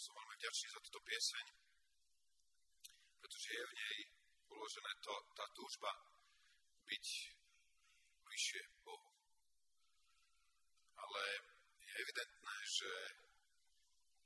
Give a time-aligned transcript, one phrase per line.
[0.00, 1.44] som veľmi vďačný za túto pieseň,
[3.20, 3.96] pretože je v nej
[4.48, 5.92] uložené to, tá túžba
[6.88, 7.06] byť
[8.24, 9.08] bližšie Bohu.
[10.96, 11.22] Ale
[11.84, 12.90] je evidentné, že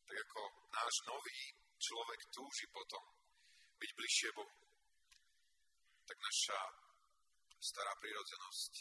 [0.07, 0.41] tak ako
[0.71, 1.41] náš nový
[1.83, 3.03] človek túži potom
[3.83, 4.55] byť bližšie Bohu,
[6.07, 6.61] tak naša
[7.59, 8.73] stará prírodzenosť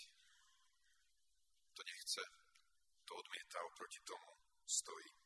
[1.73, 2.23] to nechce,
[3.01, 4.29] to odmieta, oproti tomu
[4.69, 5.22] stojí.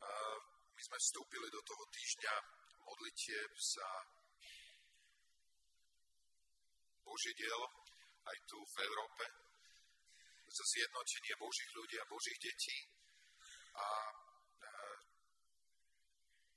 [0.00, 2.34] My sme vstúpili do toho týždňa
[2.84, 3.88] modlitieb za
[7.06, 7.68] Božie dielo
[8.26, 9.24] aj tu v Európe,
[10.50, 12.78] za zjednotenie Božích ľudí a Božích detí.
[13.76, 13.86] A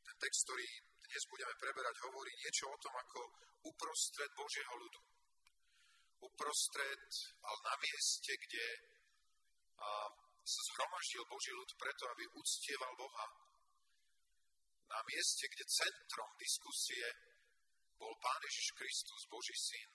[0.04, 0.66] ten text, ktorý
[1.10, 3.20] dnes budeme preberať, hovorí niečo o tom, ako
[3.66, 5.02] uprostred Božieho ľudu.
[6.20, 7.08] Uprostred,
[7.44, 8.66] ale na mieste, kde
[10.46, 13.28] zhromaždil Boží ľud preto, aby uctieval Boha.
[14.90, 17.06] Na mieste, kde centrom diskusie
[18.00, 19.90] bol Pán Ježiš Kristus, Boží syn,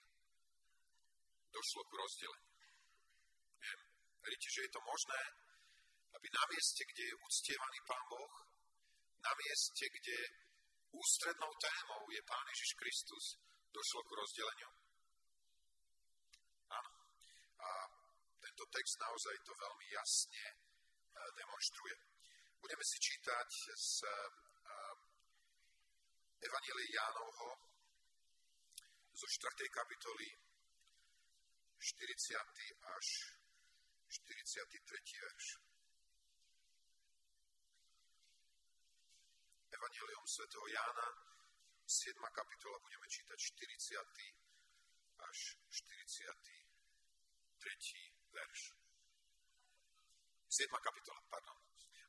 [1.51, 2.53] došlo k rozdeleniu.
[4.25, 5.21] Veríte, že je to možné,
[6.15, 8.33] aby na mieste, kde je uctievaný Pán Boh,
[9.21, 10.17] na mieste, kde
[10.93, 13.23] ústrednou témou je Pán Ježiš Kristus,
[13.73, 14.71] došlo k rozdeleniu?
[16.71, 16.91] Áno.
[17.59, 17.69] A
[18.55, 20.55] tento text naozaj to veľmi jasne e,
[21.35, 21.91] demonstruje.
[22.63, 24.15] Budeme si čítať z e,
[26.39, 27.51] Evanielie Jánovho
[29.11, 29.59] zo 4.
[29.59, 30.39] kapitoly
[31.83, 32.31] 40.
[32.95, 33.07] až
[34.23, 35.03] 43.
[35.03, 35.47] verš.
[39.67, 41.07] Evangelium svätého Jána,
[41.83, 42.23] 7.
[42.23, 43.99] kapitola, budeme čítať 40.
[45.27, 48.04] až 43
[48.35, 48.61] verš.
[50.55, 50.71] 7.
[50.71, 51.57] kapitola, pardon,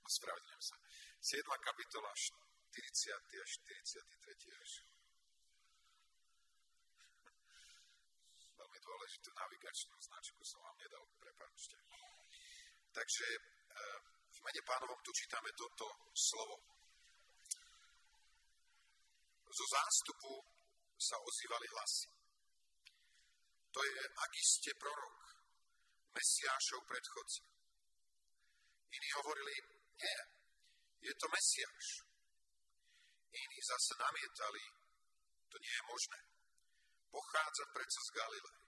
[0.07, 0.77] ospravedlňujem sa.
[1.23, 1.43] 7.
[1.43, 3.43] kapitola, 40.
[3.43, 4.53] až 43.
[4.55, 4.73] verš.
[8.57, 11.77] Veľmi dôležitú navigačnú značku som vám nedal, prepáčte.
[12.93, 13.99] Takže eh,
[14.33, 16.57] v mene pánovom tu čítame toto slovo.
[19.47, 20.33] Zo zástupu
[20.97, 22.09] sa ozývali hlasy.
[23.73, 25.16] To je, aký ste prorok,
[26.17, 27.45] Mesiášov predchodca.
[28.97, 29.55] Iní hovorili,
[30.01, 30.21] nie,
[31.05, 31.87] je to Mesiáš.
[33.37, 34.65] Iní zase namietali,
[35.53, 36.21] to nie je možné.
[37.13, 38.59] Pochádza predsa z Galilei.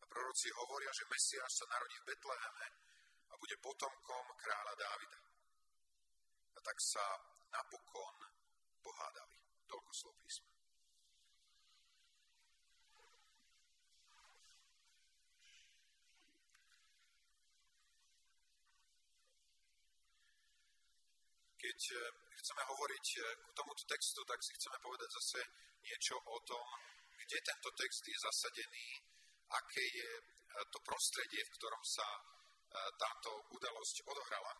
[0.00, 2.66] A proroci hovoria, že Mesiáš sa narodí v Betleheme
[3.32, 5.20] a bude potomkom kráľa Dávida.
[6.56, 7.04] A tak sa
[7.48, 8.16] napokon
[8.84, 9.36] pohádali.
[9.66, 10.55] Toľko slov písma.
[21.66, 21.98] Keď e,
[22.38, 25.40] chceme hovoriť e, k tomuto textu, tak si chceme povedať zase
[25.82, 26.66] niečo o tom,
[27.18, 28.88] kde tento text je zasadený,
[29.50, 30.22] aké je e,
[30.70, 32.06] to prostredie, v ktorom sa
[32.76, 34.52] táto udalosť odohrala.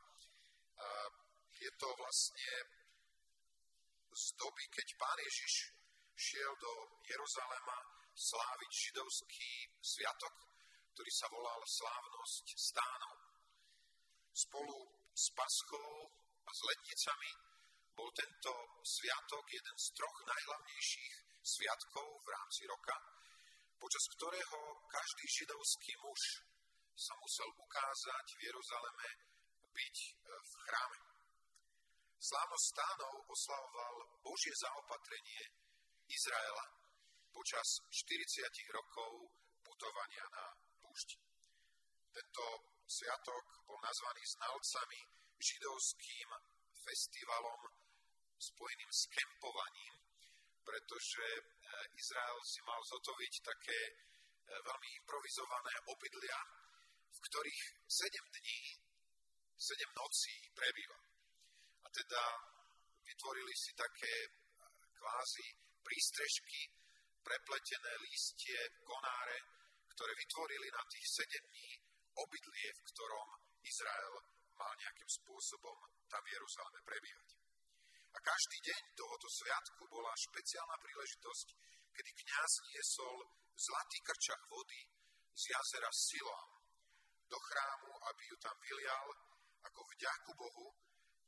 [1.52, 2.52] Je to vlastne
[4.08, 5.76] z doby, keď pán Ježiš
[6.16, 6.72] šiel do
[7.04, 7.76] Jeruzalema
[8.16, 9.52] sláviť židovský
[9.84, 10.32] sviatok,
[10.96, 13.16] ktorý sa volal Slávnosť stánov.
[14.32, 14.78] Spolu
[15.12, 16.08] s Paschou
[16.46, 17.30] a s letnicami
[17.96, 18.52] bol tento
[18.86, 22.96] sviatok jeden z troch najhlavnejších sviatkov v rámci roka,
[23.80, 26.22] počas ktorého každý židovský muž
[26.96, 29.08] sa musel ukázať v Jeruzaleme
[29.76, 30.98] byť e, v chráme.
[32.16, 35.44] Slávnosť stánov oslavoval Božie zaopatrenie
[36.08, 36.66] Izraela
[37.36, 39.28] počas 40 rokov
[39.60, 40.44] putovania na
[40.80, 41.20] púšť.
[42.16, 42.44] Tento
[42.88, 45.00] sviatok bol nazvaný znalcami
[45.36, 46.28] židovským
[46.86, 47.60] festivalom
[48.36, 49.94] spojeným s kempovaním,
[50.62, 51.42] pretože e,
[51.96, 53.92] Izrael si mal zotoviť také e,
[54.60, 56.38] veľmi improvizované obydlia,
[57.10, 58.60] v ktorých 7 dní,
[59.56, 60.98] 7 nocí prebýva.
[61.80, 62.22] A teda
[63.02, 64.30] vytvorili si také e,
[65.00, 65.46] kvázi
[65.80, 66.60] prístrežky,
[67.24, 69.38] prepletené lístie, konáre,
[69.96, 71.70] ktoré vytvorili na tých 7 dní
[72.14, 73.28] obydlie, v ktorom
[73.64, 75.76] Izrael mal nejakým spôsobom
[76.08, 77.28] tam v Jeruzaleme prebývať.
[78.16, 81.46] A každý deň tohoto sviatku bola špeciálna príležitosť,
[81.92, 83.16] kedy kňaz niesol
[83.56, 84.80] zlatý krčach vody
[85.36, 86.50] z jazera Siloam
[87.28, 89.08] do chrámu, aby ju tam vylial
[89.68, 90.66] ako vďaku Bohu,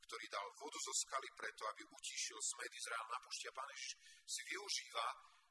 [0.08, 3.68] ktorý dal vodu zo skaly preto, aby utíšil smed Izrael na pušti a Pán
[4.24, 5.06] si využíva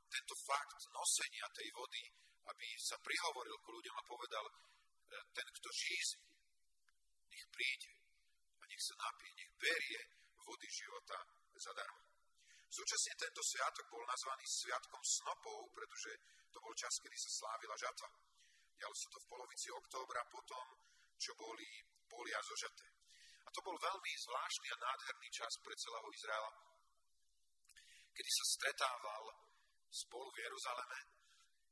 [0.09, 2.03] tento fakt nosenia tej vody,
[2.47, 4.53] aby sa prihovoril k ľuďom a povedal, e,
[5.35, 6.26] ten, kto žízní,
[7.37, 7.93] nech príde
[8.57, 10.01] a nech sa napije, nech berie
[10.41, 11.17] vody života
[11.53, 12.01] zadarmo.
[12.67, 16.11] Súčasne tento sviatok bol nazvaný Sviatkom snopov, pretože
[16.51, 18.09] to bol čas, kedy sa slávila žatva.
[18.75, 20.65] Dialo sa to v polovici októbra potom,
[21.17, 21.65] čo boli
[22.05, 22.85] polia zožaté.
[23.45, 26.51] A to bol veľmi zvláštny a nádherný čas pre celého Izraela,
[28.11, 29.23] kedy sa stretával
[29.87, 30.99] spolu v Jeruzaleme,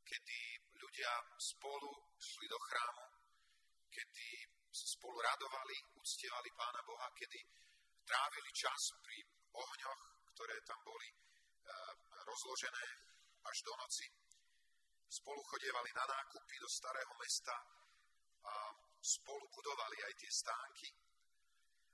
[0.08, 0.40] kedy
[0.80, 3.06] ľudia spolu šli do chrámu,
[3.92, 7.40] kedy spolu radovali, uctievali Pána Boha, kedy
[8.04, 9.18] trávili čas pri
[9.56, 10.02] ohňoch,
[10.36, 11.16] ktoré tam boli e,
[12.28, 12.86] rozložené
[13.48, 14.06] až do noci.
[15.08, 17.56] Spolu chodievali na nákupy do starého mesta
[18.46, 18.54] a
[19.00, 20.90] spolu budovali aj tie stánky.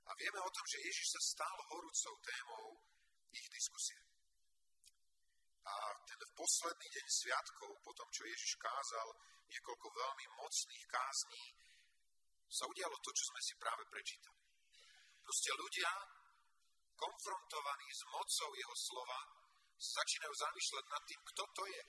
[0.09, 2.81] A vieme o tom, že Ježiš sa stal horúcou témou
[3.29, 4.01] ich diskusie.
[5.61, 5.73] A
[6.09, 9.07] ten posledný deň sviatkov, po tom, čo Ježiš kázal
[9.53, 11.43] niekoľko veľmi mocných kázní,
[12.51, 14.43] sa udialo to, čo sme si práve prečítali.
[15.23, 15.91] Proste ľudia,
[16.99, 19.19] konfrontovaní s mocou jeho slova,
[19.79, 21.83] začínajú zamýšľať nad tým, kto to je.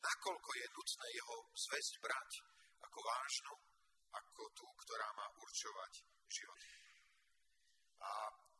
[0.00, 2.30] Nakoľko je nutné jeho zväzť brať
[2.84, 3.54] ako vážnu,
[4.12, 5.92] ako tú, ktorá má určovať
[6.28, 6.60] život.
[8.00, 8.10] A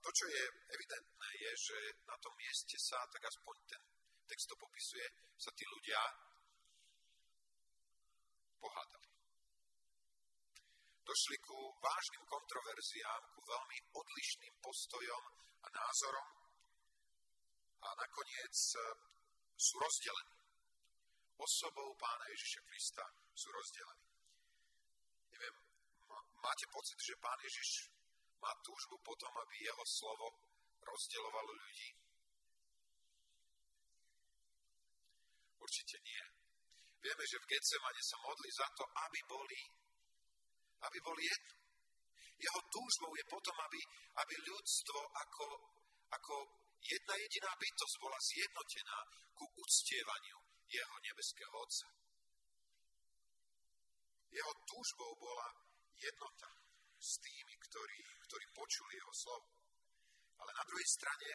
[0.00, 1.78] to, čo je evidentné, je, že
[2.08, 3.82] na tom mieste sa, tak aspoň ten
[4.24, 5.06] text to popisuje,
[5.36, 6.00] sa tí ľudia
[8.60, 9.09] pohádali.
[11.10, 15.24] Došli ku vážnym kontroverziám, ku veľmi odlišným postojom
[15.58, 16.28] a názorom
[17.82, 18.78] a nakoniec e,
[19.58, 20.38] sú rozdelení.
[21.34, 23.04] Osobou pána Ježiša Krista
[23.34, 24.06] sú rozdelení.
[25.34, 25.56] Neviem,
[26.38, 27.90] máte pocit, že pán Ježiš
[28.38, 30.30] má túžbu potom, aby jeho slovo
[30.78, 31.90] rozdeľovalo ľudí?
[35.58, 36.22] Určite nie.
[37.02, 39.60] Vieme, že v Getsemane sa modli za to, aby boli,
[40.80, 41.54] aby boli jedno.
[42.40, 43.80] Jeho túžbou je potom, aby,
[44.16, 45.46] aby ľudstvo ako,
[46.08, 46.34] ako
[46.80, 48.98] jedna jediná bytosť bola zjednotená
[49.36, 50.38] ku uctievaniu
[50.70, 51.88] jeho nebeského Otca.
[54.30, 55.48] Jeho túžbou bola
[56.00, 56.48] jednota
[56.96, 59.48] s tými, ktorí, ktorí počuli jeho slovo.
[60.40, 61.28] Ale na druhej strane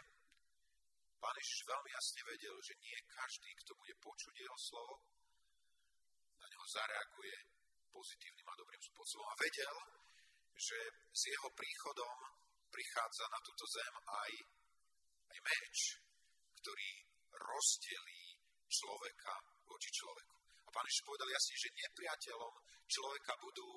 [1.26, 4.96] Pán Ježiš veľmi jasne vedel, že nie každý, kto bude počuť jeho slovo,
[6.38, 7.55] na neho zareaguje
[7.96, 9.28] pozitívnym a dobrým spôsobom.
[9.32, 9.76] A vedel,
[10.56, 10.80] že
[11.16, 12.16] s jeho príchodom
[12.68, 14.32] prichádza na túto zem aj,
[15.32, 15.78] aj meč,
[16.60, 16.90] ktorý
[17.32, 18.24] rozdelí
[18.68, 19.34] človeka
[19.64, 20.36] voči človeku.
[20.68, 22.54] A pán Ježiš povedal jasne, že nepriateľom
[22.84, 23.70] človeka budú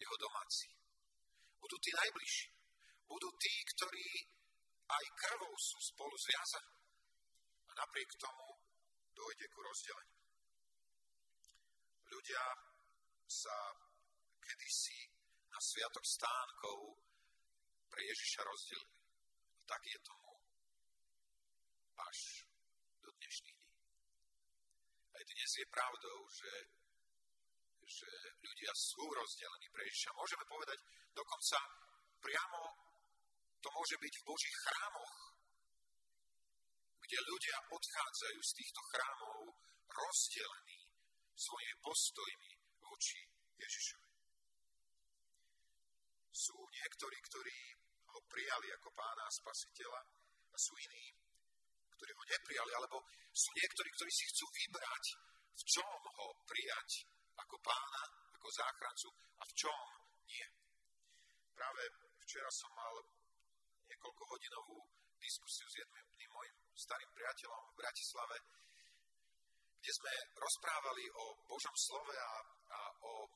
[0.00, 0.68] jeho domáci.
[1.60, 2.48] Budú tí najbližší.
[3.04, 4.08] Budú tí, ktorí
[4.84, 6.76] aj krvou sú spolu zviazaní.
[7.68, 8.48] A napriek tomu
[9.12, 10.13] dojde ku rozdeleniu.
[12.14, 12.44] Ľudia
[13.26, 13.56] sa
[14.38, 15.00] kedysi
[15.50, 16.94] na sviatok stánkov
[17.90, 19.02] pre Ježiša rozdelili.
[19.58, 20.30] A tak je tomu
[21.98, 22.18] až
[23.02, 23.82] do dnešných dní.
[25.10, 26.52] Aj dnes je pravdou, že
[27.84, 28.08] že
[28.40, 30.16] ľudia sú rozdelení pre Ježiša.
[30.16, 30.78] Môžeme povedať
[31.12, 31.58] dokonca
[32.24, 32.62] priamo
[33.60, 35.16] to môže byť v Božích chrámoch,
[37.00, 39.36] kde ľudia odchádzajú z týchto chrámov
[39.88, 40.83] rozdelení
[41.34, 42.50] svojimi postojmi
[42.82, 43.20] voči
[43.58, 44.10] Ježišovi.
[46.34, 47.58] Sú niektorí, ktorí
[48.14, 50.00] ho prijali ako pána a spasiteľa
[50.50, 51.06] a sú iní,
[51.94, 53.02] ktorí ho neprijali, alebo
[53.34, 55.04] sú niektorí, ktorí si chcú vybrať,
[55.54, 56.90] v čom ho prijať
[57.38, 58.02] ako pána,
[58.34, 59.08] ako záchrancu
[59.38, 59.80] a v čom
[60.26, 60.46] nie.
[61.54, 61.82] Práve
[62.26, 62.94] včera som mal
[63.86, 64.78] niekoľko hodinovú
[65.22, 68.36] diskusiu s jedným mojim starým priateľom v Bratislave,
[69.84, 72.32] kde sme rozprávali o Božom slove a,
[72.72, 73.28] a o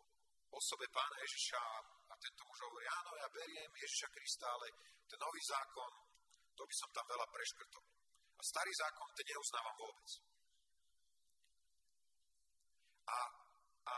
[0.49, 1.61] osobe pána Ježiša
[2.09, 4.73] a tento muž hovorí, áno, ja beriem Ježiša Krista, ale
[5.05, 5.93] ten nový zákon,
[6.57, 7.85] to by som tam veľa preškrtol.
[8.33, 10.11] A starý zákon, ten neuznávam vôbec.
[13.13, 13.19] A
[13.89, 13.95] a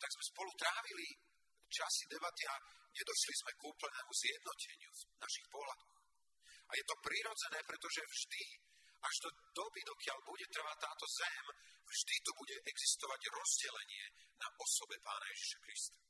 [0.00, 1.08] tak sme spolu trávili
[1.68, 2.54] časy debaty a
[2.92, 5.92] nedošli sme k úplnému zjednoteniu v našich pohľadoch.
[6.68, 8.42] A je to prirodzené, pretože vždy,
[9.00, 11.44] až do doby, dokiaľ bude trvať táto zem,
[11.88, 14.04] vždy tu bude existovať rozdelenie
[14.36, 16.00] na osobe Pána Ježiša Krista.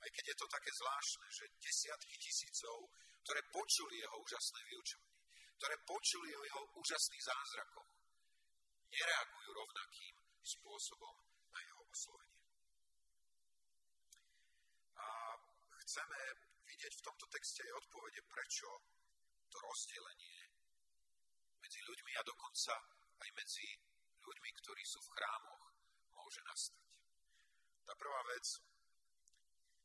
[0.00, 2.88] Aj keď je to také zvláštne, že desiatky tisícov,
[3.20, 5.20] ktoré počuli jeho úžasné vyučovanie,
[5.60, 7.90] ktoré počuli o jeho úžasných zázrakoch,
[8.88, 11.14] nereagujú rovnakým spôsobom
[11.52, 12.40] na jeho oslovenie.
[14.96, 15.06] A
[15.84, 16.20] chceme
[16.64, 18.68] vidieť v tomto texte aj odpovede, prečo
[19.50, 20.40] to rozdelenie
[21.60, 22.74] medzi ľuďmi a dokonca
[23.20, 23.66] aj medzi
[24.22, 25.64] ľuďmi, ktorí sú v chrámoch,
[26.14, 26.86] môže nastať.
[27.84, 28.46] Tá prvá vec,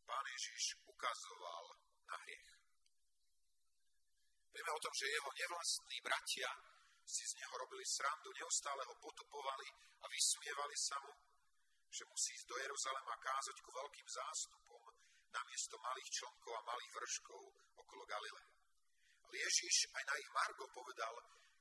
[0.06, 1.66] pán Ježiš ukazoval
[2.06, 2.50] na hriech.
[4.54, 6.48] Vieme o tom, že jeho nevlastní bratia
[7.04, 9.68] si z neho robili srandu, neustále ho potupovali
[10.00, 11.14] a vysmievali sa mu,
[11.92, 14.82] že musí ísť do Jeruzalema kázať ku veľkým zástupom
[15.36, 17.42] namiesto malých člnkov a malých vrškov
[17.76, 18.55] okolo Galile.
[19.36, 21.16] Ježiš aj na ich Margo povedal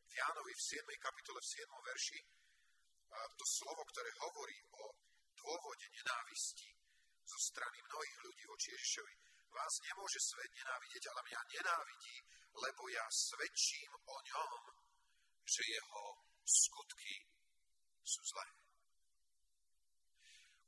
[0.07, 0.87] v Jánovi v 7.
[1.03, 1.91] kapitole v 7.
[1.91, 2.21] verši
[3.15, 4.85] to slovo, ktoré hovorí o
[5.39, 6.71] dôvode nenávisti
[7.25, 9.15] zo strany mnohých ľudí voči Ježišovi.
[9.55, 12.17] Vás nemôže svet nenávidieť, ale mňa nenávidí,
[12.59, 14.61] lebo ja svedčím o ňom,
[15.47, 16.05] že jeho
[16.43, 17.15] skutky
[18.03, 18.64] sú zlé.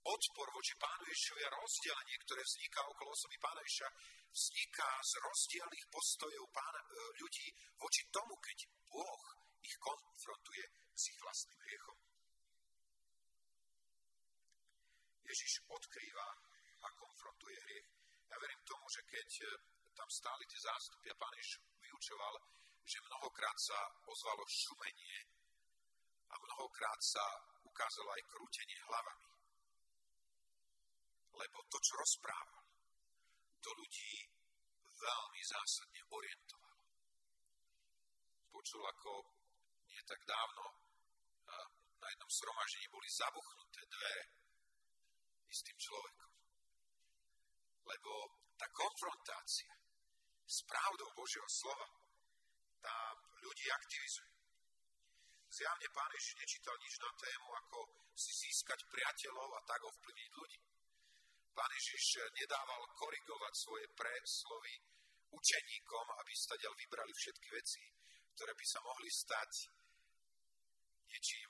[0.07, 3.89] Odpor voči pánu Ježišovi a rozdelenie, ktoré vzniká okolo osoby pána Ježiša,
[4.31, 6.87] vzniká z rozdielných postojov pána, e,
[7.19, 9.25] ľudí voči tomu, keď Boh
[9.67, 10.63] ich konfrontuje
[10.95, 11.99] s ich vlastným hriechom.
[15.27, 16.29] Ježiš odkrýva
[16.87, 17.89] a konfrontuje hriech.
[18.31, 19.47] Ja verím tomu, že keď e,
[19.91, 22.35] tam stáli tie zástupy a pán Ježiš vyučoval,
[22.87, 25.19] že mnohokrát sa ozvalo šumenie
[26.31, 27.27] a mnohokrát sa
[27.67, 29.36] ukázalo aj krútenie hlavami.
[31.37, 32.65] Lebo to, čo rozprával,
[33.61, 34.13] to ľudí
[34.97, 36.81] veľmi zásadne orientovalo.
[38.49, 39.13] Počul, ako
[39.93, 40.65] nie tak dávno
[42.07, 44.25] na jednom sromažení boli zabuchnuté dvere
[45.51, 46.31] istým človekom.
[47.83, 48.13] Lebo
[48.55, 49.75] tá konfrontácia
[50.47, 51.87] s pravdou Božieho slova
[52.79, 52.97] tá
[53.43, 54.31] ľudí aktivizuje.
[55.51, 57.79] Zjavne pán Ježiš nečítal nič na tému, ako
[58.15, 60.59] si získať priateľov a tak ovplyvniť ľudí.
[61.57, 64.77] Pán Ježiš nedával korigovať svoje preslovy
[65.33, 67.81] učeníkom, aby stadiaľ vybrali všetky veci,
[68.37, 69.73] ktoré by sa mohli stať
[71.09, 71.49] niečím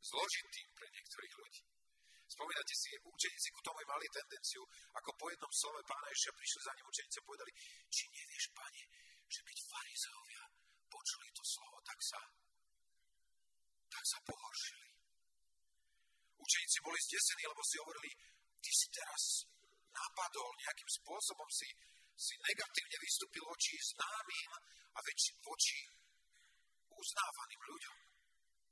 [0.00, 1.64] zložitým pre niektorých ľudí.
[2.24, 4.64] Spomínate si, učeníci ku tomu mali tendenciu,
[4.96, 7.52] ako po jednom slove pána Ježiša prišli za ním učeníci a povedali,
[7.92, 8.82] či nevieš, pane,
[9.28, 10.42] že keď farizeovia
[10.88, 12.20] počuli to slovo, tak sa,
[13.92, 14.88] tak sa pohoršili.
[16.40, 18.10] Učeníci boli zdesení, lebo si hovorili,
[18.64, 19.44] ty si teraz
[19.92, 21.68] napadol, nejakým spôsobom si,
[22.16, 24.50] si negatívne vystúpil voči známym
[24.96, 25.84] a väč, voči
[26.88, 27.96] uznávaným ľuďom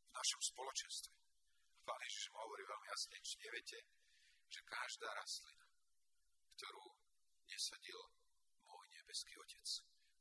[0.08, 1.12] v našom spoločenstve.
[1.84, 3.78] Pán Ježiš mu hovorí veľmi jasne, či neviete,
[4.48, 5.66] že každá rastlina,
[6.56, 6.84] ktorú
[7.52, 8.00] nesadil
[8.64, 9.68] môj nebeský Otec,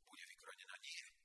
[0.04, 1.21] bude vykronená nie.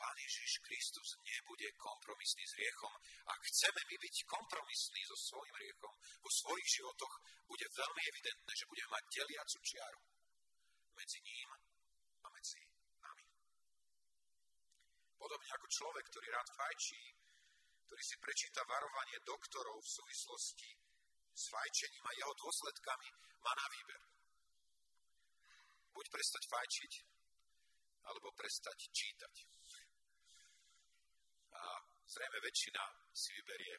[0.00, 2.88] Pán Ježiš Kristus nebude kompromisný s riechom.
[3.28, 5.92] Ak chceme my byť kompromisní so svojím riechom
[6.24, 7.14] vo svojich životoch,
[7.44, 10.00] bude veľmi evidentné, že budeme mať deliacu čiaru
[10.96, 11.48] medzi ním
[12.24, 12.60] a medzi
[13.04, 13.26] nami.
[15.20, 17.02] Podobne ako človek, ktorý rád fajčí,
[17.84, 20.70] ktorý si prečíta varovanie doktorov v súvislosti
[21.36, 23.08] s fajčením a jeho dôsledkami,
[23.44, 24.00] má na výber.
[25.92, 26.92] Buď prestať fajčiť,
[28.08, 29.59] alebo prestať čítať.
[32.10, 32.82] Zrejme väčšina
[33.14, 33.74] si vyberie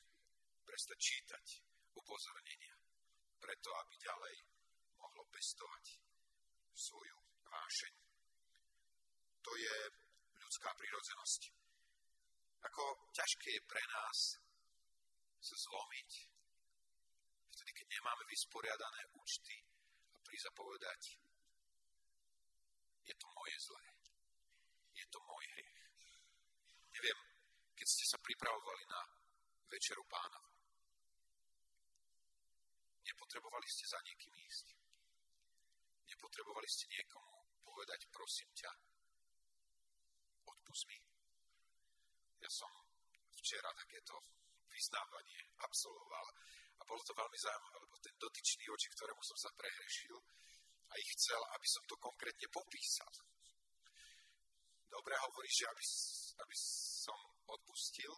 [0.64, 1.46] prestať čítať
[2.00, 2.76] upozornenia,
[3.44, 4.36] preto aby ďalej
[5.04, 6.00] mohlo pestovať
[6.72, 7.94] svoju vášeň.
[9.44, 9.76] To je
[10.40, 11.42] ľudská prírodzenosť.
[12.72, 14.18] Ako ťažké je pre nás
[15.42, 16.10] sa zlomiť,
[17.52, 19.60] vtedy, keď nemáme vysporiadané účty
[20.16, 21.02] a prísť a povedať,
[23.04, 23.92] je to moje zlé
[25.02, 25.61] je to môj hriech.
[27.82, 29.02] Keď ste sa pripravovali na
[29.66, 30.38] večeru pána.
[33.02, 34.78] Nepotrebovali ste za niekým ísť.
[36.14, 38.70] Nepotrebovali ste niekomu povedať, prosím ťa,
[40.46, 41.02] odpust mi.
[42.46, 42.70] Ja som
[43.34, 44.14] včera takéto
[44.70, 46.28] vyznávanie absolvoval
[46.78, 50.22] a bolo to veľmi zaujímavé, lebo ten dotyčný, oči ktorému som sa prehrešil,
[50.86, 53.10] a ich chcel, aby som to konkrétne popísal
[54.92, 55.84] dobre hovoríš, aby,
[56.44, 57.18] aby som
[57.52, 58.14] odpustil,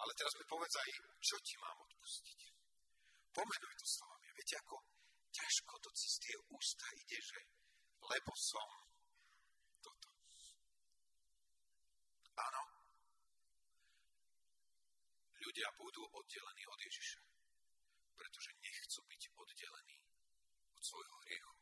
[0.00, 2.40] ale teraz mi povedz aj, čo ti mám odpustiť.
[3.30, 4.26] Pomenuj to slovami.
[4.34, 4.76] Viete, ako
[5.30, 7.38] ťažko to cez tie ústa ide, že
[8.00, 8.68] lebo som
[9.84, 10.08] toto.
[12.34, 12.62] Áno,
[15.38, 17.22] ľudia budú oddelení od Ježiša,
[18.16, 19.98] pretože nechcú byť oddelení
[20.74, 21.54] od svojho hriechu.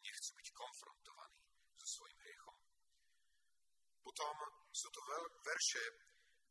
[0.00, 1.40] Nechcú byť konfrontovaní
[1.76, 2.59] so svojím hriechom.
[4.10, 4.42] Potom
[4.74, 5.00] sú to
[5.46, 5.82] verše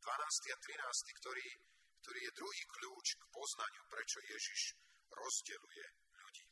[0.00, 1.44] a 13., ktorý,
[2.00, 4.80] ktorý je druhý kľúč k poznaniu, prečo Ježiš
[5.12, 6.48] rozdeluje ľudí.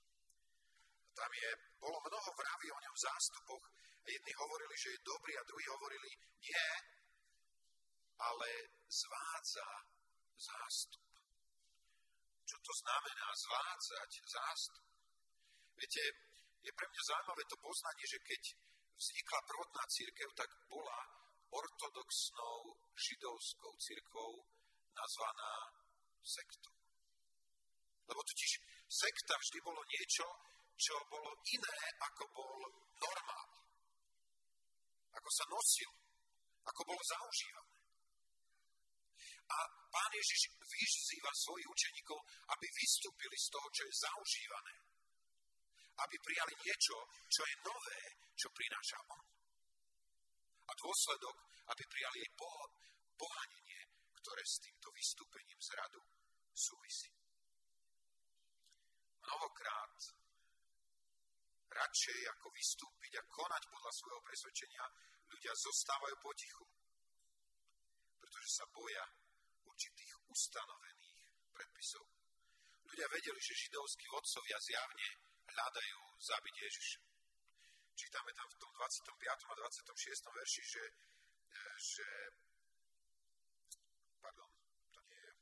[1.16, 1.50] Tam je,
[1.80, 3.64] bolo mnoho vraví o ňom zástupoch.
[4.04, 6.10] Jedni hovorili, že je dobrý, a druhí hovorili,
[6.44, 6.68] nie,
[8.20, 8.48] ale
[8.92, 9.68] zvádza
[10.36, 11.08] zástup.
[12.44, 14.84] Čo to znamená zvádzať zástup?
[15.72, 16.04] Viete,
[16.60, 18.67] je pre mňa zaujímavé to poznanie, že keď
[18.98, 20.98] vznikla prvotná církev, tak bola
[21.50, 22.58] ortodoxnou
[22.98, 24.32] židovskou církvou
[24.92, 25.52] nazvaná
[26.22, 26.74] sektou.
[28.08, 28.52] Lebo totiž
[28.88, 30.26] sekta vždy bolo niečo,
[30.78, 32.58] čo bolo iné, ako bol
[32.98, 33.48] normál.
[35.14, 35.90] Ako sa nosil,
[36.66, 37.74] ako bolo zaužívané.
[39.48, 42.18] A pán Ježiš vyzýva svojich učeníkov,
[42.52, 44.87] aby vystúpili z toho, čo je zaužívané.
[45.98, 48.00] Aby prijali niečo, čo je nové,
[48.38, 49.24] čo prináša on.
[50.68, 51.36] A dôsledok,
[51.74, 52.32] aby prijali jej
[53.18, 53.80] pohanenie,
[54.22, 56.02] ktoré s týmto vystúpením z radu
[56.54, 57.10] súvisí.
[59.26, 59.94] Mnohokrát
[61.68, 64.84] radšej ako vystúpiť a konať podľa svojho presvedčenia,
[65.28, 66.64] ľudia zostávajú potichu,
[68.18, 69.04] pretože sa boja
[69.68, 71.20] určitých ustanovených
[71.52, 72.04] predpisov.
[72.88, 75.08] Ľudia vedeli, že židovskí vodcovia zjavne
[75.48, 77.00] hľadajú zabiť Ježiša.
[77.98, 79.10] Čítame tam v tom 25.
[79.26, 80.36] a 26.
[80.38, 80.84] verši, že,
[81.82, 82.08] že
[84.22, 84.50] pardon,
[84.94, 85.32] to nie je.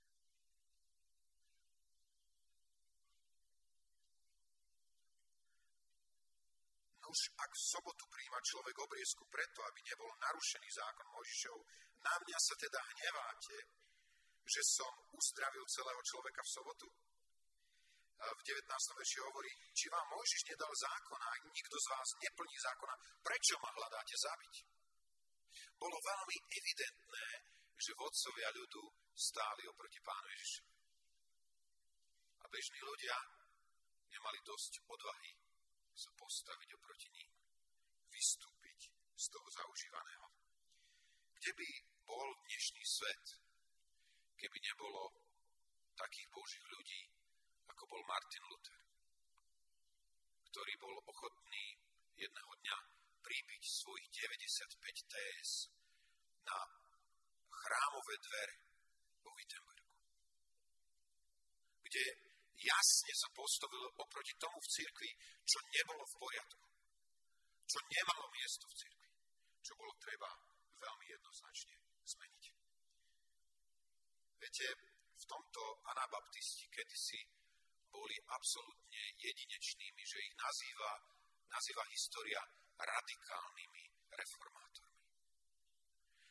[7.04, 11.58] Nuž, ak v sobotu príjma človek obriezku preto, aby nebol narušený zákon Mojžišov,
[12.00, 13.56] na mňa sa teda hneváte,
[14.46, 16.88] že som uzdravil celého človeka v sobotu?
[18.16, 18.98] V 19.
[18.98, 23.70] verši hovorí, či vám Mojžiš nedal zákona, ak nikto z vás neplní zákona, prečo ma
[23.76, 24.54] hľadáte zabiť?
[25.76, 27.26] Bolo veľmi evidentné,
[27.76, 28.82] že vodcovia ľudu
[29.12, 30.64] stáli oproti pánu Ježišu.
[32.40, 33.16] A bežní ľudia
[34.08, 35.32] nemali dosť odvahy
[35.92, 37.32] sa postaviť oproti ním,
[38.08, 38.80] vystúpiť
[39.16, 40.26] z toho zaužívaného.
[41.36, 41.68] Kde by
[42.08, 43.24] bol dnešný svet,
[44.40, 45.12] keby nebolo
[45.96, 47.15] takých božích ľudí,
[47.70, 48.80] ako bol Martin Luther,
[50.50, 51.66] ktorý bol ochotný
[52.16, 52.78] jedného dňa
[53.20, 55.48] príbiť svojich 95 téz
[56.46, 56.58] na
[57.50, 58.56] chrámové dvere
[59.26, 59.92] vo Wittenbergu,
[61.82, 62.04] kde
[62.56, 65.10] jasne sa postavil oproti tomu v cirkvi,
[65.42, 66.64] čo nebolo v poriadku,
[67.66, 69.10] čo nemalo miesto v cirkvi,
[69.60, 70.30] čo bolo treba
[70.78, 71.74] veľmi jednoznačne
[72.06, 72.44] zmeniť.
[74.38, 74.66] Viete,
[75.16, 77.20] v tomto anabaptisti kedysi
[77.90, 80.92] boli absolútne jedinečnými, že ich nazýva,
[81.50, 82.40] nazýva história
[82.76, 85.04] radikálnymi reformátormi.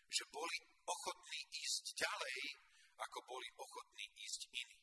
[0.09, 2.39] Že boli ochotní ísť ďalej,
[3.01, 4.79] ako boli ochotní ísť iní.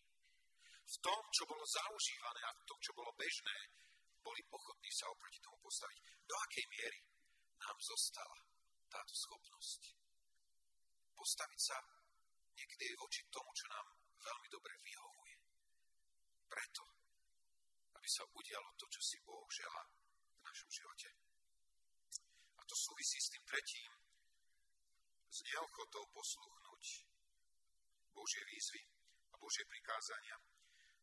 [0.82, 3.58] V tom, čo bolo zaužívané a v tom, čo bolo bežné,
[4.20, 5.98] boli ochotní sa oproti tomu postaviť.
[6.28, 7.00] Do akej miery
[7.58, 8.38] nám zostala
[8.92, 9.82] táto schopnosť
[11.16, 11.78] postaviť sa
[12.58, 13.86] niekedy voči tomu, čo nám
[14.20, 15.21] veľmi dobre vyhovuje.
[16.52, 16.84] Preto,
[17.96, 19.88] aby sa udialo to, čo si Boh želá
[20.36, 21.08] v našom živote.
[22.60, 23.88] A to súvisí s tým tretím,
[25.32, 26.84] s neochotou posluchnúť
[28.12, 28.84] Božie výzvy
[29.32, 30.36] a Božie prikázania.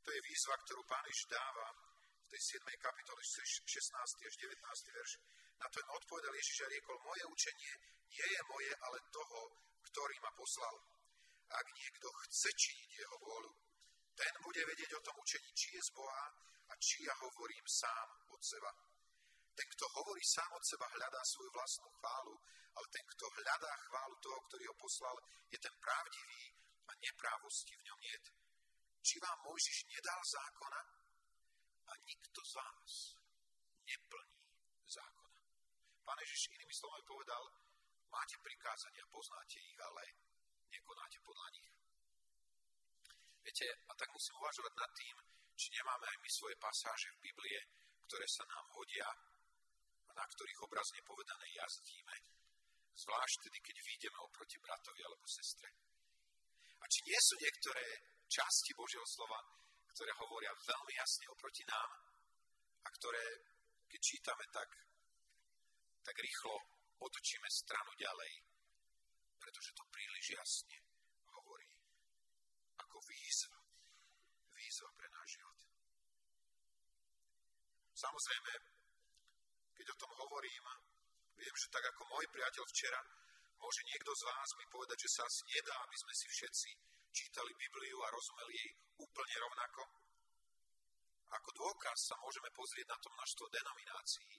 [0.05, 2.61] To je výzva, ktorú Pán Ježiš dáva v tej 7.
[2.77, 3.65] kapitole 16.
[4.05, 4.53] až 19.
[4.93, 5.11] verš.
[5.57, 7.73] Na to im odpovedal Ježiš a riekol, moje učenie
[8.05, 9.39] nie je moje, ale toho,
[9.81, 10.75] ktorý ma poslal.
[11.49, 13.51] Ak niekto chce činiť jeho vôľu,
[14.19, 16.25] ten bude vedieť o tom učení, či je z Boha
[16.67, 18.71] a či ja hovorím sám od seba.
[19.55, 22.35] Ten, kto hovorí sám od seba, hľadá svoju vlastnú chválu,
[22.75, 25.15] ale ten, kto hľadá chválu toho, ktorý ho poslal,
[25.47, 26.43] je ten pravdivý
[26.87, 28.17] a neprávosti v ňom nie.
[28.99, 30.81] Či vám Mojžiš nedal zákona
[31.87, 32.91] a nikto z vás
[33.87, 34.43] neplní
[34.83, 35.39] zákona.
[36.03, 37.43] Pane Ježiš inými slovami povedal,
[38.11, 40.03] máte prikázania, poznáte ich, ale
[40.71, 41.69] nekonáte podľa nich.
[43.49, 45.15] Viete, a tak musím uvažovať nad tým,
[45.57, 47.57] či nemáme aj my svoje pasáže v Biblie,
[48.05, 49.09] ktoré sa nám hodia
[50.05, 52.13] a na ktorých obrazne povedané jazdíme,
[52.93, 55.65] zvlášť tedy, keď vyjdeme oproti bratovi alebo sestre.
[56.77, 57.85] A či nie sú niektoré
[58.29, 59.41] časti Božieho slova,
[59.97, 61.89] ktoré hovoria veľmi jasne oproti nám
[62.85, 63.25] a ktoré,
[63.89, 64.69] keď čítame, tak,
[66.05, 66.53] tak rýchlo
[67.01, 68.33] otočíme stranu ďalej,
[69.41, 70.88] pretože to príliš jasne
[72.99, 73.59] ako výzva.
[74.59, 75.59] Výzva pre náš život.
[77.95, 78.53] Samozrejme,
[79.71, 80.65] keď o tom hovorím,
[81.39, 82.99] viem, že tak ako môj priateľ včera,
[83.55, 86.69] môže niekto z vás mi povedať, že sa asi nedá, aby sme si všetci
[87.15, 89.81] čítali Bibliu a rozumeli jej úplne rovnako.
[91.39, 94.33] Ako dôkaz sa môžeme pozrieť na to množstvo denominácií,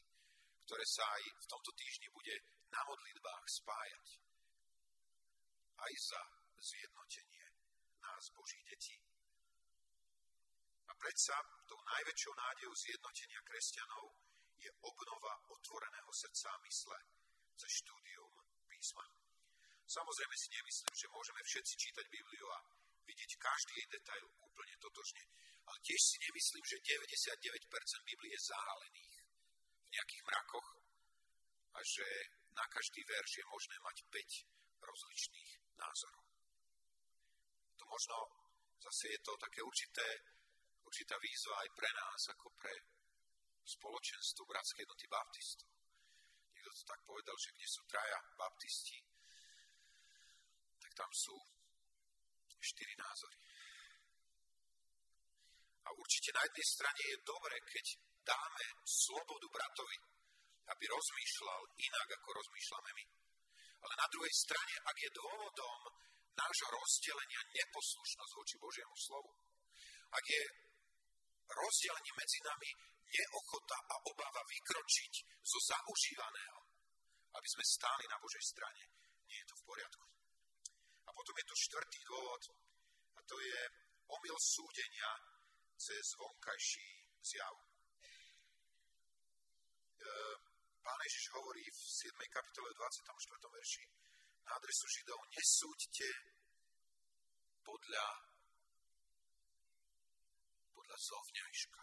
[0.69, 2.37] ktoré sa aj v tomto týždni bude
[2.69, 4.07] na modlitbách spájať.
[5.81, 6.23] Aj za
[6.61, 7.50] zjednotenie
[8.01, 8.97] nás, Božích detí.
[10.89, 11.37] A predsa
[11.71, 14.11] tou najväčšou nádejou zjednotenia kresťanov
[14.59, 16.99] je obnova otvoreného srdca a mysle
[17.57, 18.33] cez štúdium
[18.69, 19.07] písma.
[19.91, 22.59] Samozrejme si nemyslím, že môžeme všetci čítať Bibliu a
[23.07, 25.25] vidieť každý jej detail úplne totožne.
[25.67, 29.15] Ale tiež si nemyslím, že 99% Biblie je zahalených
[29.83, 30.69] v nejakých mrakoch
[31.75, 32.07] a že
[32.55, 36.30] na každý verš je možné mať 5 rozličných názorov.
[37.91, 38.17] Možno
[38.79, 40.07] zase je to také určité,
[40.87, 42.75] určitá výzva aj pre nás, ako pre
[43.67, 45.69] spoločenstvo Bratskej jednoty baptistov.
[46.55, 48.99] Niekto to tak povedal, že kde sú traja baptisti,
[50.81, 51.37] tak tam sú
[52.61, 53.39] štyri názory.
[55.87, 57.87] A určite na jednej strane je dobre, keď
[58.23, 59.99] dáme slobodu bratovi,
[60.71, 63.05] aby rozmýšľal inak, ako rozmýšľame my.
[63.81, 65.81] Ale na druhej strane, ak je dôvodom
[66.35, 69.31] nášho rozdelenia neposlušnosť voči Božiemu slovu,
[70.11, 70.43] ak je
[71.51, 72.71] rozdelenie medzi nami
[73.11, 75.13] neochota a obava vykročiť
[75.43, 76.59] zo zaužívaného,
[77.35, 78.83] aby sme stáli na Božej strane,
[79.27, 80.07] nie je to v poriadku.
[81.07, 82.43] A potom je to štvrtý dôvod,
[83.19, 83.61] a to je
[84.11, 85.11] omyl súdenia
[85.75, 86.89] cez vonkajší
[87.23, 87.55] zjav.
[90.01, 92.35] E, Pán Ježiš hovorí v 7.
[92.35, 93.05] kapitole 24.
[93.53, 93.85] verši
[94.51, 96.11] na adresu Židov, nesúďte
[97.63, 98.07] podľa,
[100.75, 101.83] podľa zovňajška,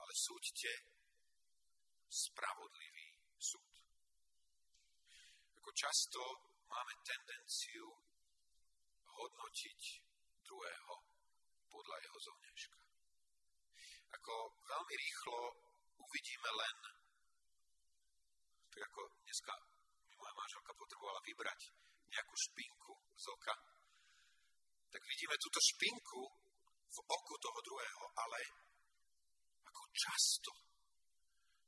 [0.00, 0.72] ale súďte
[2.08, 3.68] spravodlivý súd.
[5.60, 6.20] Ako často
[6.72, 7.84] máme tendenciu
[9.12, 9.80] hodnotiť
[10.48, 10.94] druhého
[11.68, 12.78] podľa jeho zovňajška.
[14.16, 15.40] Ako veľmi rýchlo
[16.00, 16.76] uvidíme len,
[18.72, 19.71] tak ako dneska
[20.22, 21.60] moja manželka potrebovala vybrať
[22.14, 23.54] nejakú špinku z oka,
[24.94, 26.22] tak vidíme túto špinku
[26.92, 28.38] v oku toho druhého, ale
[29.66, 30.52] ako často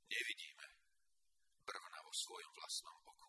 [0.06, 0.66] nevidíme
[1.66, 3.28] brvna vo svojom vlastnom oku.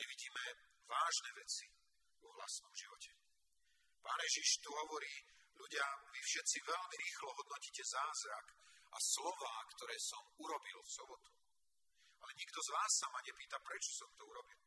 [0.00, 0.44] Nevidíme
[0.90, 1.66] vážne veci
[2.24, 3.12] vo vlastnom živote.
[4.00, 5.14] Pán Ježiš tu hovorí,
[5.54, 8.46] ľudia, vy všetci veľmi rýchlo hodnotíte zázrak
[8.90, 11.30] a slová, ktoré som urobil v sobotu.
[12.26, 14.58] Ale nikto z vás sa ma nepýta, prečo som to urobil.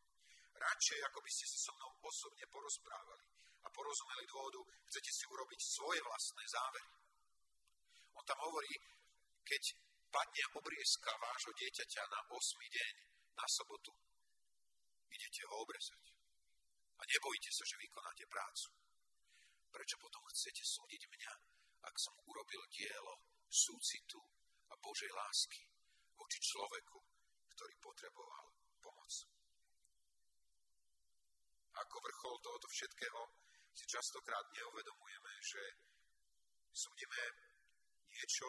[0.56, 3.28] Radšej, ako by ste sa so mnou osobne porozprávali
[3.60, 6.88] a porozumeli dôvodu, chcete si urobiť svoje vlastné závery.
[8.16, 8.72] On tam hovorí,
[9.44, 9.76] keď
[10.08, 12.40] padne obriezka vášho dieťaťa na 8.
[12.64, 12.94] deň,
[13.36, 13.92] na sobotu,
[15.12, 16.16] idete ho obrezať.
[16.96, 18.72] A nebojte sa, že vykonáte prácu.
[19.68, 21.34] Prečo potom chcete súdiť mňa,
[21.92, 23.20] ak som urobil dielo
[23.52, 24.24] súcitu
[24.72, 25.68] a Božej lásky
[26.16, 27.20] voči človeku,
[27.60, 28.46] ktorý potreboval
[28.80, 29.12] pomoc?
[31.76, 33.22] Ako vrchol tohoto všetkého
[33.76, 35.64] si častokrát neuvedomujeme, že
[36.72, 37.24] súdime
[38.16, 38.48] niečo,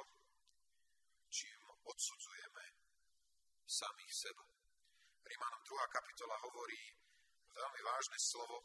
[1.27, 1.59] čím
[1.91, 2.65] odsudzujeme
[3.67, 4.47] samých seba.
[5.27, 5.75] Rímanom 2.
[5.91, 6.79] kapitola hovorí
[7.51, 8.63] veľmi vážne slovo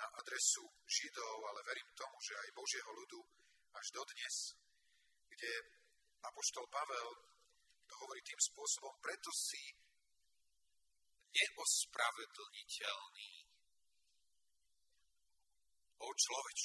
[0.00, 3.20] na adresu Židov, ale verím tomu, že aj Božieho ľudu
[3.76, 4.36] až dodnes,
[5.28, 5.52] kde
[6.24, 7.28] Apoštol Pavel
[7.88, 9.72] to hovorí tým spôsobom, preto si
[11.32, 13.32] neospravedlniteľný
[15.98, 16.60] o človeč.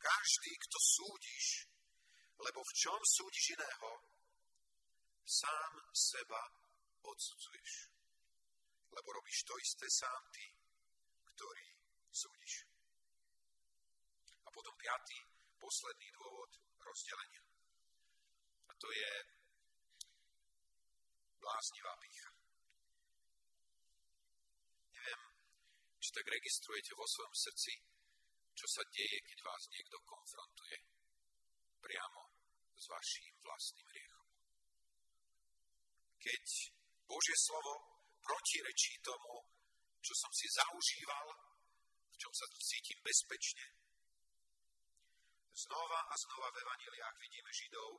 [0.00, 1.68] Každý, kto súdiš,
[2.40, 3.90] lebo v čom súdiš iného,
[5.28, 6.40] sám seba
[7.04, 7.92] odsudzuješ.
[8.90, 10.50] Lebo robíš to isté sám ty,
[11.36, 11.68] ktorý
[12.10, 12.66] súdiš.
[14.42, 15.20] A potom piatý,
[15.60, 17.44] posledný dôvod rozdelenia.
[18.66, 19.39] A to je
[21.40, 22.30] bláznivá pícha.
[24.94, 25.22] Neviem,
[25.98, 27.72] či tak registrujete vo svojom srdci,
[28.54, 30.78] čo sa deje, keď vás niekto konfrontuje
[31.80, 32.22] priamo
[32.76, 34.28] s vaším vlastným hriechom.
[36.20, 36.44] Keď
[37.08, 37.72] Božie slovo
[38.20, 39.48] protirečí tomu,
[40.00, 41.26] čo som si zaužíval,
[42.12, 43.66] v čom sa cítim bezpečne.
[45.50, 47.90] Znova a znova v evaniliách vidíme Židov,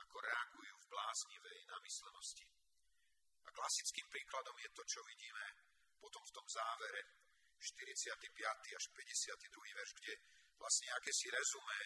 [0.00, 2.59] ako reagujú v bláznivej namyslenosti.
[3.44, 5.44] A klasickým príkladom je to, čo vidíme
[6.00, 7.00] potom v tom závere,
[7.60, 8.08] 45.
[8.72, 9.76] až 52.
[9.76, 10.12] verš, kde
[10.56, 11.80] vlastne akési rezumé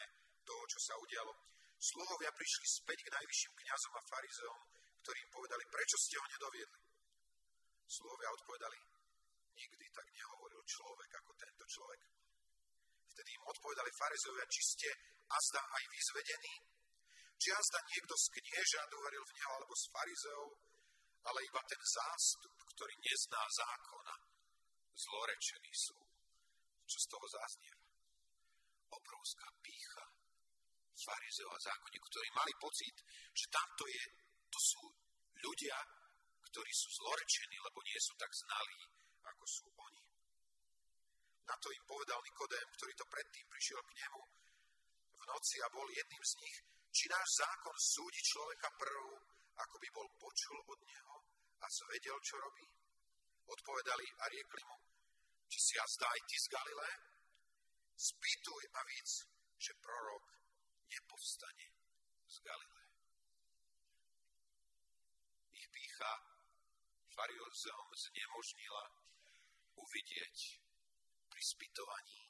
[0.46, 1.34] toho, čo sa udialo.
[1.74, 4.58] Sluhovia prišli späť k najvyšším kňazom a farizeom,
[5.02, 6.80] ktorí im povedali, prečo ste ho nedoviedli.
[7.84, 8.78] Sluhovia odpovedali,
[9.58, 12.00] nikdy tak nehovoril človek ako tento človek.
[13.14, 14.88] Vtedy im odpovedali farizeovia, či ste
[15.26, 16.54] azda aj vyzvedení,
[17.34, 20.48] či azda niekto z knieža uveril v neho alebo z farizeov,
[21.24, 24.14] ale iba ten zástup, ktorý nezná zákona,
[24.94, 25.96] zlorečený sú.
[26.84, 27.84] Čo z toho zaznieva?
[28.94, 30.04] obrovská pícha
[30.94, 32.96] farizeo a zákonníkov, ktorí mali pocit,
[33.34, 34.04] že tamto je,
[34.48, 34.82] to sú
[35.42, 35.76] ľudia,
[36.48, 38.80] ktorí sú zlorečení, lebo nie sú tak znalí,
[39.26, 40.04] ako sú oni.
[41.44, 44.22] Na to im povedal Nikodém, ktorý to predtým prišiel k nemu
[45.18, 46.56] v noci a bol jedným z nich,
[46.94, 49.04] či náš zákon súdi človeka prv,
[49.54, 51.16] ako by bol počul od neho
[51.62, 52.66] a zvedel, čo robí.
[53.44, 54.76] Odpovedali a riekli mu,
[55.48, 56.90] či si ja zdaj ty z Galilé?
[57.94, 59.10] Spýtuj a víc,
[59.60, 60.24] že prorok
[60.90, 61.68] nepovstane
[62.26, 62.82] z Galilé.
[65.54, 66.12] Ich pícha
[67.14, 68.84] fariozom znemožnila
[69.78, 70.36] uvidieť
[71.30, 72.20] pri spytovaní,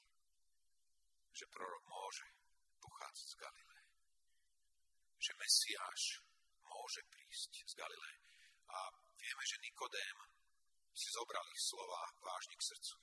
[1.33, 2.27] že prorok môže
[2.83, 3.79] pochádzať z Galilé.
[5.17, 6.03] Že Mesiáš
[6.67, 8.13] môže prísť z Galilé.
[8.71, 8.79] A
[9.19, 10.17] vieme, že Nikodém
[10.95, 12.97] si zobral ich slova vážne k srdcu.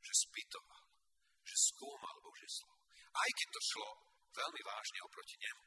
[0.00, 0.84] Že spytoval,
[1.44, 2.80] že skúmal Božie slovo.
[3.10, 3.90] Aj keď to šlo
[4.30, 5.64] veľmi vážne oproti nemu.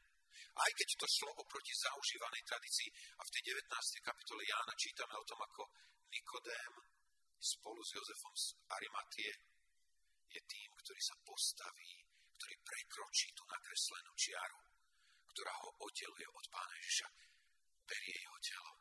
[0.54, 4.06] Aj keď to šlo oproti zaužívanej tradícii a v tej 19.
[4.06, 5.62] kapitole Jána čítame o tom, ako
[6.14, 6.74] Nikodém
[7.42, 9.32] spolu s Jozefom z Arimatie
[10.30, 11.92] je tým, ktorý sa postaví,
[12.38, 14.58] ktorý prekročí tú nakreslenú čiaru,
[15.34, 17.10] ktorá ho oddeluje od pána Ježiša,
[17.90, 18.72] berie jeho telo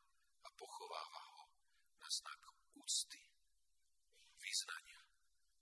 [0.45, 1.49] a pochováva ho
[1.97, 2.41] na znak
[2.77, 3.17] úcty,
[4.37, 5.01] význania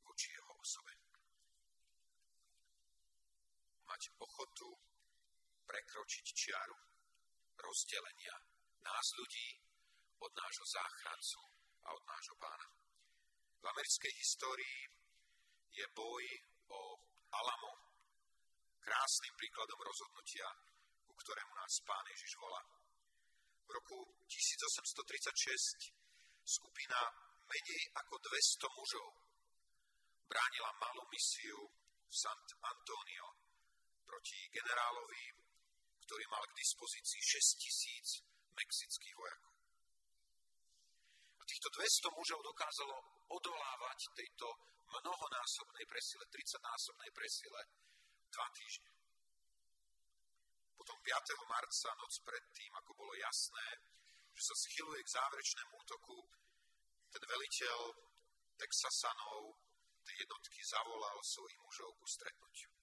[0.04, 0.91] voči jeho osobe.
[3.88, 4.67] Mať ochotu
[5.63, 6.75] prekročiť čiaru
[7.56, 8.36] rozdelenia
[8.84, 9.47] nás ľudí
[10.19, 11.39] od nášho záchrancu
[11.88, 12.67] a od nášho pána.
[13.63, 14.91] V americkej histórii
[15.71, 16.25] je boj
[16.67, 16.82] o
[17.32, 17.73] Alamo
[18.84, 20.70] krásnym príkladom rozhodnutia,
[21.21, 22.62] ktorému nás pán Ježiš volá.
[23.65, 25.93] V roku 1836
[26.41, 26.99] skupina
[27.45, 29.10] menej ako 200 mužov
[30.25, 31.60] bránila malú misiu
[32.07, 33.27] v Sant Antonio
[34.07, 35.25] proti generálovi,
[36.07, 38.07] ktorý mal k dispozícii 6 tisíc
[38.51, 39.55] mexických vojakov.
[41.39, 42.95] A týchto 200 mužov dokázalo
[43.31, 44.47] odolávať tejto
[44.91, 47.62] mnohonásobnej presile, 30-násobnej presile,
[48.31, 49.01] dva týždne.
[50.82, 51.13] Potom 5.
[51.46, 53.67] marca, noc predtým, ako bolo jasné,
[54.34, 56.17] že sa schyluje k záverečnému útoku,
[57.13, 57.78] ten veliteľ
[58.58, 59.62] Texasanov
[60.02, 62.74] tej jednotky zavolal svojich mužov ku stretnutiu.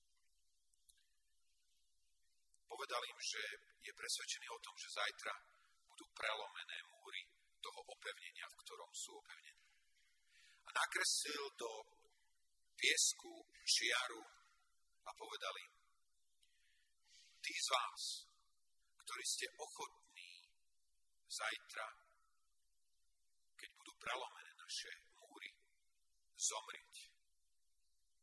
[2.71, 3.43] Povedal im, že
[3.83, 5.35] je presvedčený o tom, že zajtra
[5.91, 7.27] budú prelomené múry
[7.59, 9.67] toho opevnenia, v ktorom sú opevnení.
[10.63, 11.71] A nakreslil do
[12.79, 14.23] piesku čiaru
[15.03, 15.78] a povedal im,
[17.43, 18.03] tí z vás,
[19.03, 20.49] ktorí ste ochotní
[21.29, 21.87] zajtra,
[23.57, 25.51] keď budú prelomené naše múry,
[26.39, 26.95] zomrieť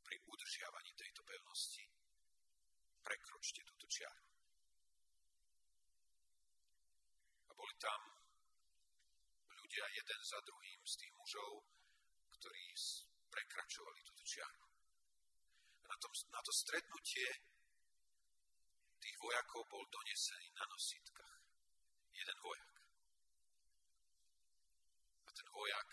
[0.06, 1.86] pri udržiavaní tejto pevnosti,
[3.02, 4.26] prekročte túto čiaru.
[7.50, 8.02] A boli tam
[9.54, 11.52] ľudia jeden za druhým z tých mužov,
[12.40, 12.64] ktorí
[13.30, 14.64] prekračovali túto čiaru.
[15.84, 17.55] A na, tom, na to stretnutie
[19.06, 21.38] tých vojakov bol donesený na nosítkach.
[22.10, 22.74] Jeden vojak.
[25.22, 25.90] A ten vojak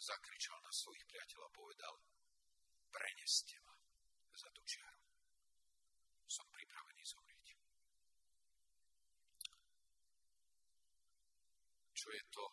[0.00, 1.94] zakričal na svojich priateľov a povedal,
[2.88, 3.76] preneste ma
[4.32, 5.04] za tú čiaru.
[6.24, 7.52] Som pripravený zomrieť.
[11.92, 12.46] Čo je to,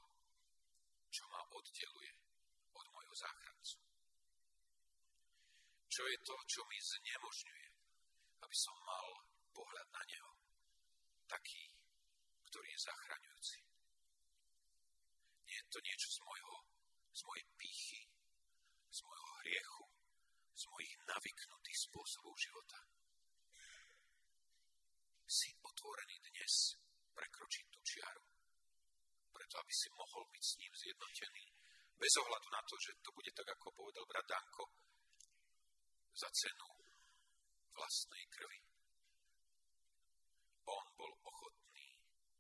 [1.07, 2.11] čo ma oddeluje
[2.75, 3.79] od môjho záchrancu?
[5.87, 7.67] Čo je to, čo mi znemožňuje,
[8.43, 10.31] aby som mal pohľad na Neho,
[11.31, 11.63] taký,
[12.51, 13.59] ktorý je zachraňujúci.
[15.47, 16.55] Nie je to niečo z, mojho,
[17.15, 18.01] z mojej pýchy,
[18.91, 19.85] z mojho hriechu,
[20.55, 22.79] z mojich navyknutých spôsobov života.
[25.25, 26.75] Si otvorený dnes
[27.15, 28.25] prekročiť tú čiaru,
[29.31, 31.45] preto aby si mohol byť s ním zjednotený,
[31.95, 34.67] bez ohľadu na to, že to bude tak, ako povedal brat Danko,
[36.15, 36.67] za cenu
[37.75, 38.74] vlastnej krvi
[40.65, 41.87] on bol ochotný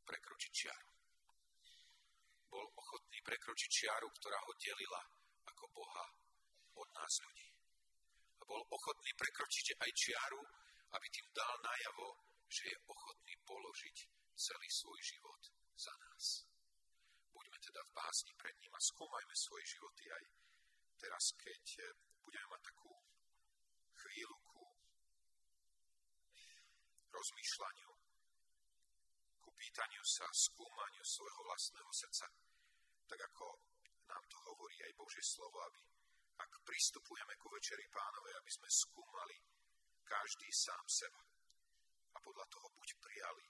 [0.05, 0.89] prekročiť čiaru.
[2.49, 5.01] Bol ochotný prekročiť čiaru, ktorá ho delila
[5.49, 6.05] ako Boha
[6.75, 7.49] od nás ľudí.
[8.39, 10.41] A bol ochotný prekročiť aj čiaru,
[10.95, 12.07] aby tým dal najavo,
[12.49, 13.97] že je ochotný položiť
[14.35, 15.41] celý svoj život
[15.75, 16.47] za nás.
[17.33, 20.23] Buďme teda v básni pred ním a skúmajme svoje životy aj
[20.99, 21.63] teraz, keď
[22.23, 22.91] budeme mať takú
[23.99, 24.61] chvíľu ku
[27.11, 28.04] rozmýšľaniu
[29.55, 32.27] pýtaniu sa, skúmaniu svojho vlastného srdca.
[33.07, 33.47] Tak ako
[34.07, 35.81] nám to hovorí aj Božie slovo, aby
[36.35, 39.35] ak pristupujeme ku večeri pánovej, aby sme skúmali
[40.03, 41.21] každý sám seba.
[42.15, 43.45] A podľa toho buď prijali,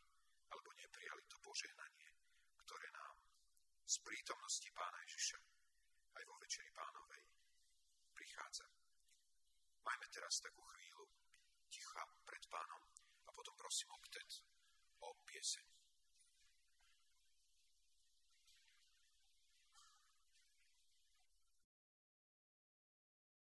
[0.53, 2.09] alebo neprijali to požehnanie,
[2.65, 3.15] ktoré nám
[3.85, 5.39] z prítomnosti Pána Ježiša
[6.15, 7.23] aj vo Večeri Pánovej
[8.17, 8.65] prichádza.
[9.85, 11.05] Majme teraz takú chvíľu
[11.69, 12.81] ticha pred Pánom
[13.25, 13.99] a potom prosím o
[15.05, 15.84] o pieseň.